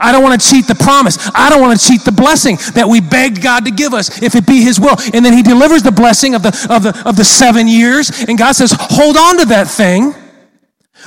[0.00, 1.18] I don't want to cheat the promise.
[1.34, 4.34] I don't want to cheat the blessing that we begged God to give us if
[4.34, 4.96] it be His will.
[5.12, 8.10] And then He delivers the blessing of the, of the, of the seven years.
[8.28, 10.14] And God says, hold on to that thing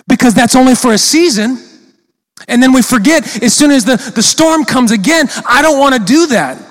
[0.07, 1.63] because that's only for a season.
[2.47, 5.95] And then we forget as soon as the, the storm comes again, I don't want
[5.95, 6.63] to do that.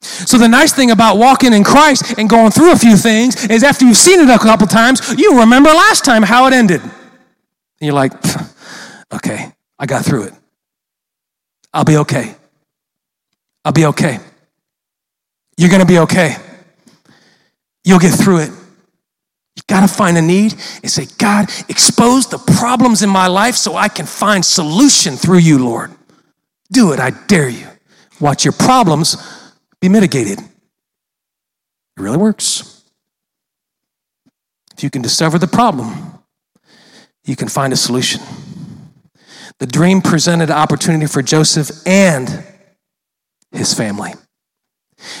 [0.00, 3.62] So the nice thing about walking in Christ and going through a few things is
[3.64, 6.82] after you've seen it a couple times, you remember last time how it ended.
[6.82, 6.92] And
[7.80, 8.12] you're like,
[9.14, 10.34] okay, I got through it.
[11.74, 12.34] I'll be okay.
[13.64, 14.18] I'll be okay.
[15.58, 16.36] You're going to be okay.
[17.84, 18.50] You'll get through it.
[19.56, 23.56] You got to find a need and say, God, expose the problems in my life
[23.56, 25.90] so I can find solution through you, Lord.
[26.72, 27.66] Do it, I dare you.
[28.20, 29.16] Watch your problems
[29.84, 30.38] be mitigated.
[30.38, 32.84] It really works.
[34.74, 36.18] If you can discover the problem,
[37.24, 38.22] you can find a solution.
[39.60, 42.44] The dream presented opportunity for Joseph and
[43.52, 44.12] his family.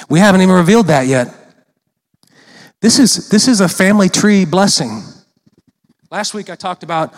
[0.08, 1.34] We haven't even revealed that yet.
[2.80, 5.02] This is, this is a family tree blessing.
[6.10, 7.14] Last week I talked about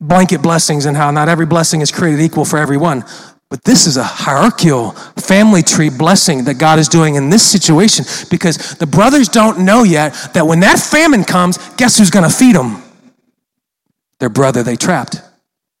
[0.00, 3.04] blanket blessings and how not every blessing is created equal for everyone.
[3.48, 8.06] But this is a hierarchical family tree blessing that God is doing in this situation
[8.30, 12.34] because the brothers don't know yet that when that famine comes, guess who's going to
[12.34, 12.82] feed them?
[14.20, 15.20] Their brother they trapped.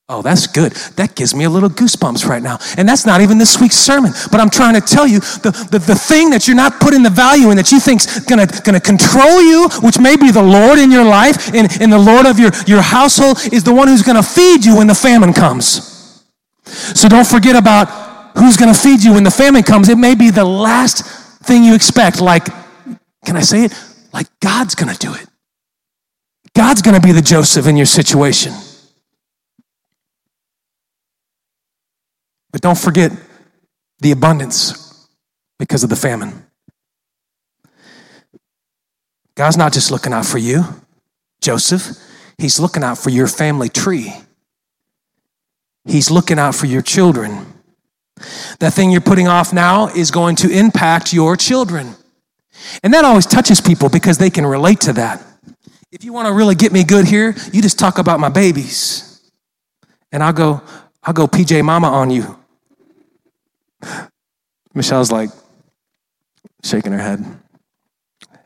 [0.08, 0.72] Oh, that's good.
[0.96, 2.58] That gives me a little goosebumps right now.
[2.76, 4.12] And that's not even this week's sermon.
[4.30, 7.10] But I'm trying to tell you the, the, the thing that you're not putting the
[7.10, 10.90] value in that you think's gonna, gonna control you, which may be the Lord in
[10.90, 14.22] your life and, and the Lord of your, your household, is the one who's gonna
[14.22, 16.22] feed you when the famine comes.
[16.64, 17.86] So don't forget about
[18.36, 19.88] who's gonna feed you when the famine comes.
[19.88, 21.06] It may be the last
[21.44, 22.20] thing you expect.
[22.20, 22.44] Like,
[23.24, 23.72] can I say it?
[24.12, 25.26] Like God's gonna do it.
[26.54, 28.52] God's gonna be the Joseph in your situation.
[32.52, 33.12] But don't forget
[34.00, 35.08] the abundance
[35.58, 36.46] because of the famine.
[39.34, 40.64] God's not just looking out for you,
[41.40, 41.96] Joseph,
[42.38, 44.12] He's looking out for your family tree.
[45.84, 47.46] He's looking out for your children.
[48.60, 51.94] That thing you're putting off now is going to impact your children.
[52.82, 55.22] And that always touches people because they can relate to that.
[55.90, 59.20] If you want to really get me good here, you just talk about my babies.
[60.10, 60.62] And I'll go,
[61.02, 62.38] I'll go PJ Mama on you.
[64.74, 65.30] Michelle's like
[66.64, 67.24] shaking her head.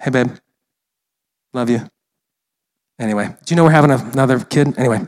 [0.00, 0.30] Hey, babe.
[1.52, 1.80] Love you.
[2.98, 4.78] Anyway, do you know we're having another kid?
[4.78, 5.06] Anyway,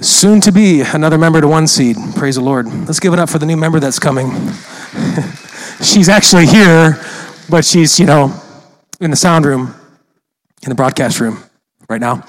[0.00, 1.96] soon to be another member to one seed.
[2.16, 2.66] Praise the Lord.
[2.66, 4.30] Let's give it up for the new member that's coming.
[5.82, 7.00] she's actually here,
[7.48, 8.34] but she's, you know,
[9.00, 9.74] in the sound room,
[10.62, 11.42] in the broadcast room
[11.88, 12.24] right now.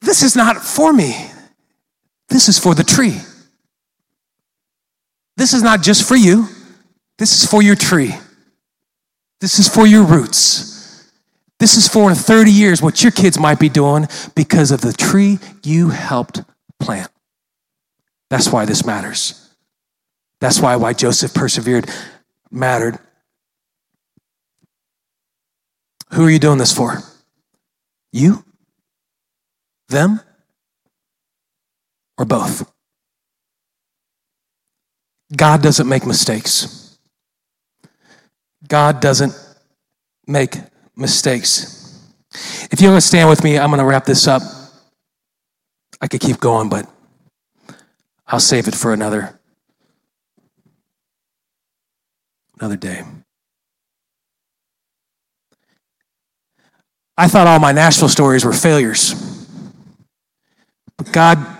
[0.00, 1.30] This is not for me.
[2.28, 3.18] This is for the tree.
[5.36, 6.48] This is not just for you,
[7.18, 8.14] this is for your tree.
[9.40, 11.10] This is for your roots.
[11.58, 15.38] This is for 30 years what your kids might be doing because of the tree
[15.62, 16.42] you helped
[16.80, 17.10] plant.
[18.28, 19.54] That's why this matters.
[20.40, 21.88] That's why why Joseph persevered
[22.50, 22.98] mattered.
[26.12, 26.98] Who are you doing this for?
[28.12, 28.44] You?
[29.88, 30.20] Them?
[32.18, 32.70] Or both.
[35.34, 36.98] God doesn't make mistakes.
[38.68, 39.34] God doesn't
[40.26, 40.56] make
[40.94, 41.72] mistakes.
[42.70, 44.42] If you're going to stand with me, I'm going to wrap this up.
[46.00, 46.88] I could keep going, but
[48.26, 49.38] I'll save it for another
[52.58, 53.02] another day.
[57.18, 59.14] I thought all my Nashville stories were failures.
[60.98, 61.55] But God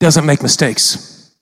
[0.00, 1.32] doesn't make mistakes.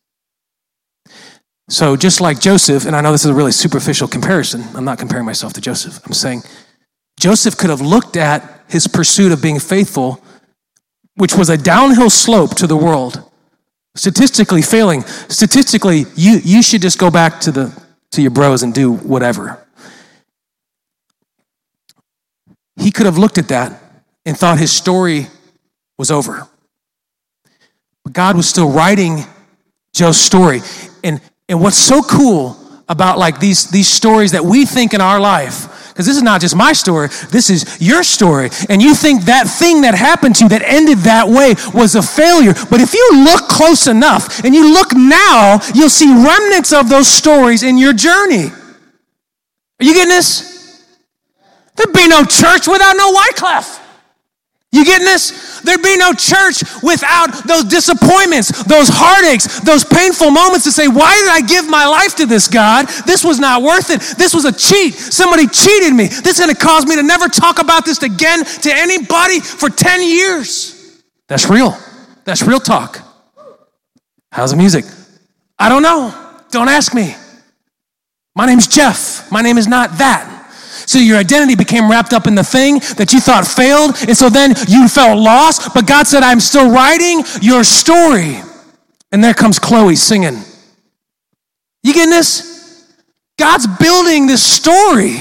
[1.70, 4.98] So, just like Joseph, and I know this is a really superficial comparison, I'm not
[4.98, 6.04] comparing myself to Joseph.
[6.06, 6.42] I'm saying
[7.20, 10.22] Joseph could have looked at his pursuit of being faithful,
[11.16, 13.22] which was a downhill slope to the world,
[13.94, 15.02] statistically failing.
[15.02, 17.82] Statistically, you, you should just go back to, the,
[18.12, 19.62] to your bros and do whatever.
[22.76, 23.82] He could have looked at that
[24.24, 25.26] and thought his story
[25.98, 26.48] was over.
[28.08, 29.26] But God was still writing
[29.92, 30.62] Joe's story.
[31.04, 32.56] And, and what's so cool
[32.88, 36.40] about like these, these stories that we think in our life, because this is not
[36.40, 38.48] just my story, this is your story.
[38.70, 42.02] And you think that thing that happened to you that ended that way was a
[42.02, 42.54] failure.
[42.70, 47.08] But if you look close enough and you look now, you'll see remnants of those
[47.08, 48.46] stories in your journey.
[48.46, 50.82] Are you getting this?
[51.76, 53.84] There'd be no church without no Wycliffe.
[54.70, 55.60] You getting this?
[55.62, 61.14] There'd be no church without those disappointments, those heartaches, those painful moments to say, Why
[61.16, 62.86] did I give my life to this God?
[63.06, 64.00] This was not worth it.
[64.18, 64.94] This was a cheat.
[64.94, 66.08] Somebody cheated me.
[66.08, 69.70] This is going to cause me to never talk about this again to anybody for
[69.70, 71.02] 10 years.
[71.28, 71.76] That's real.
[72.24, 73.00] That's real talk.
[74.30, 74.84] How's the music?
[75.58, 76.12] I don't know.
[76.50, 77.14] Don't ask me.
[78.36, 79.32] My name's Jeff.
[79.32, 80.37] My name is not that.
[80.88, 83.94] So your identity became wrapped up in the thing that you thought failed.
[84.08, 85.74] And so then you felt lost.
[85.74, 88.40] But God said, I'm still writing your story.
[89.12, 90.38] And there comes Chloe singing.
[91.82, 92.88] You getting this?
[93.38, 95.18] God's building this story.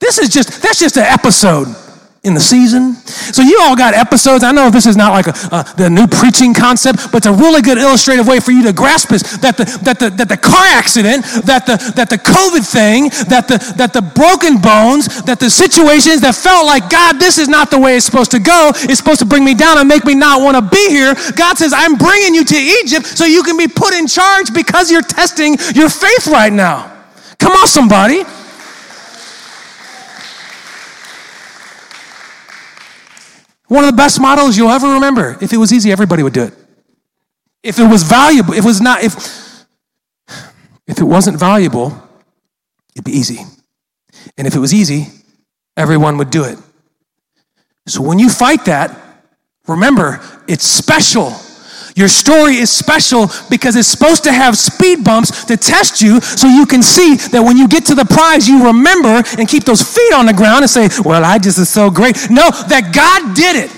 [0.00, 1.74] This is just, that's just an episode
[2.22, 2.92] in the season.
[3.32, 4.44] So you all got episodes.
[4.44, 7.32] I know this is not like a, a, the new preaching concept, but it's a
[7.32, 9.22] really good illustrative way for you to grasp this.
[9.38, 13.48] That the, that the, that the car accident, that the, that the COVID thing, that
[13.48, 17.70] the, that the broken bones, that the situations that felt like, God, this is not
[17.70, 18.72] the way it's supposed to go.
[18.84, 21.14] It's supposed to bring me down and make me not want to be here.
[21.36, 24.90] God says, I'm bringing you to Egypt so you can be put in charge because
[24.90, 26.92] you're testing your faith right now.
[27.38, 28.24] Come on, somebody.
[33.70, 35.38] One of the best models you'll ever remember.
[35.40, 36.54] If it was easy, everybody would do it.
[37.62, 39.14] If it was valuable, if it was not, if
[40.88, 41.96] if it wasn't valuable,
[42.96, 43.38] it'd be easy.
[44.36, 45.06] And if it was easy,
[45.76, 46.58] everyone would do it.
[47.86, 48.90] So when you fight that,
[49.68, 50.18] remember,
[50.48, 51.32] it's special.
[52.00, 56.48] Your story is special because it's supposed to have speed bumps to test you so
[56.48, 59.82] you can see that when you get to the prize, you remember and keep those
[59.82, 62.16] feet on the ground and say, Well, I just is so great.
[62.30, 63.70] No, that God did it.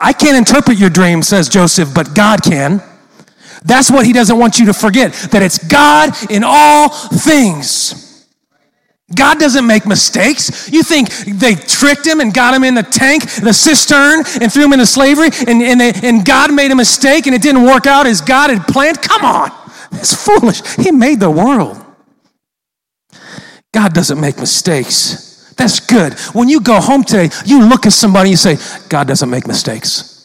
[0.00, 2.82] I can't interpret your dream, says Joseph, but God can.
[3.62, 8.05] That's what he doesn't want you to forget that it's God in all things.
[9.14, 10.68] God doesn't make mistakes.
[10.72, 14.64] You think they tricked him and got him in the tank, the cistern, and threw
[14.64, 17.86] him into slavery, and, and, they, and God made a mistake and it didn't work
[17.86, 19.00] out as God had planned?
[19.00, 19.52] Come on.
[19.92, 20.60] That's foolish.
[20.76, 21.82] He made the world.
[23.72, 25.54] God doesn't make mistakes.
[25.56, 26.14] That's good.
[26.34, 29.46] When you go home today, you look at somebody and you say, God doesn't make
[29.46, 30.15] mistakes.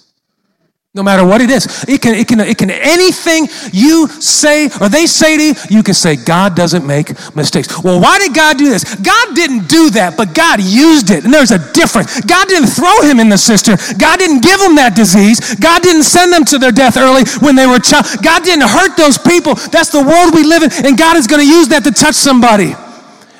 [0.93, 4.89] No matter what it is, it can, it can, it can, anything you say or
[4.89, 7.81] they say to you, you can say, God doesn't make mistakes.
[7.81, 8.83] Well, why did God do this?
[8.95, 11.23] God didn't do that, but God used it.
[11.23, 12.19] And there's a difference.
[12.19, 13.77] God didn't throw him in the cistern.
[13.97, 15.55] God didn't give him that disease.
[15.55, 18.05] God didn't send them to their death early when they were child.
[18.21, 19.55] God didn't hurt those people.
[19.71, 22.15] That's the world we live in, and God is going to use that to touch
[22.15, 22.75] somebody.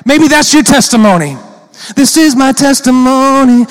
[0.06, 1.36] Maybe that's your testimony.
[1.96, 3.66] This is my testimony.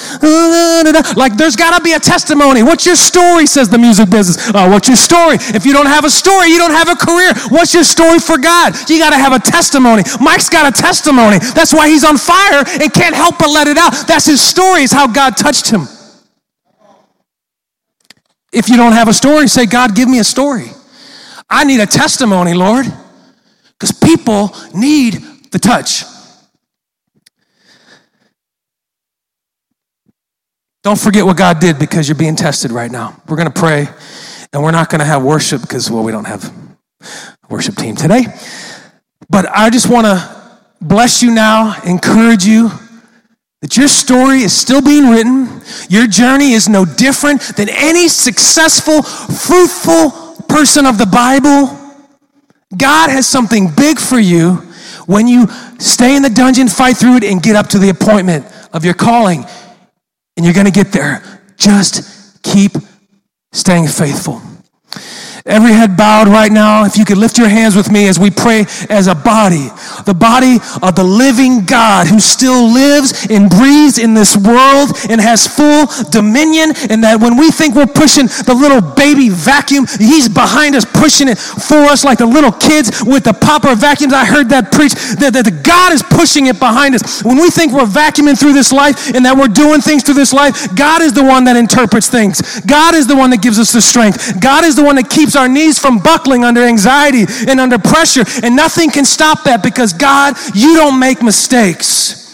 [1.15, 2.63] Like, there's got to be a testimony.
[2.63, 4.49] What's your story, says the music business.
[4.49, 5.37] Uh, what's your story?
[5.39, 7.33] If you don't have a story, you don't have a career.
[7.49, 8.73] What's your story for God?
[8.89, 10.03] You got to have a testimony.
[10.19, 11.39] Mike's got a testimony.
[11.39, 13.91] That's why he's on fire and can't help but let it out.
[14.07, 15.87] That's his story, is how God touched him.
[18.51, 20.71] If you don't have a story, say, God, give me a story.
[21.49, 22.85] I need a testimony, Lord,
[23.73, 25.13] because people need
[25.51, 26.03] the touch.
[30.83, 33.21] Don't forget what God did because you're being tested right now.
[33.27, 33.87] We're going to pray
[34.51, 36.51] and we're not going to have worship because, well, we don't have
[37.03, 38.25] a worship team today.
[39.29, 42.71] But I just want to bless you now, encourage you
[43.61, 45.61] that your story is still being written.
[45.87, 51.77] Your journey is no different than any successful, fruitful person of the Bible.
[52.75, 54.55] God has something big for you
[55.05, 58.47] when you stay in the dungeon, fight through it, and get up to the appointment
[58.73, 59.45] of your calling
[60.35, 61.23] and you're going to get there.
[61.57, 62.71] Just keep
[63.51, 64.41] staying faithful.
[65.45, 66.85] Every head bowed right now.
[66.85, 69.69] If you could lift your hands with me as we pray as a body,
[70.05, 75.19] the body of the living God who still lives and breathes in this world and
[75.19, 76.73] has full dominion.
[76.93, 81.27] And that when we think we're pushing the little baby vacuum, He's behind us pushing
[81.27, 84.13] it for us like the little kids with the popper vacuums.
[84.13, 87.23] I heard that preach that, that the God is pushing it behind us.
[87.23, 90.33] When we think we're vacuuming through this life and that we're doing things through this
[90.33, 92.61] life, God is the one that interprets things.
[92.61, 94.39] God is the one that gives us the strength.
[94.39, 97.79] God is the one that keeps keeps our knees from buckling under anxiety and under
[97.79, 98.23] pressure.
[98.43, 102.30] And nothing can stop that because God, you don't make mistakes.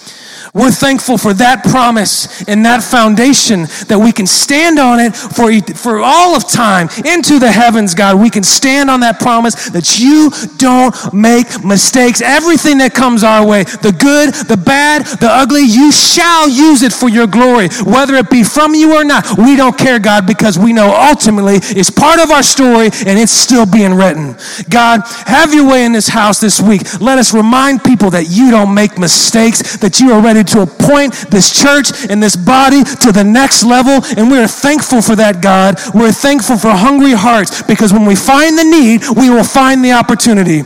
[0.57, 5.53] We're thankful for that promise and that foundation that we can stand on it for,
[5.77, 8.19] for all of time into the heavens, God.
[8.19, 12.21] We can stand on that promise that you don't make mistakes.
[12.21, 16.91] Everything that comes our way, the good, the bad, the ugly, you shall use it
[16.91, 19.37] for your glory, whether it be from you or not.
[19.37, 23.31] We don't care, God, because we know ultimately it's part of our story and it's
[23.31, 24.35] still being written.
[24.69, 26.81] God, have your way in this house this week.
[26.99, 31.13] Let us remind people that you don't make mistakes, that you are ready to appoint
[31.29, 34.03] this church and this body to the next level.
[34.17, 35.75] And we are thankful for that, God.
[35.93, 39.93] We're thankful for hungry hearts because when we find the need, we will find the
[39.93, 40.63] opportunity.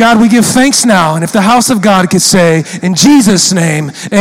[0.00, 1.14] God, we give thanks now.
[1.14, 4.18] And if the house of God could say, in Jesus' name, amen.